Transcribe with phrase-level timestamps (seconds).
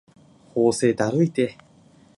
[0.55, 1.59] 法政だるいて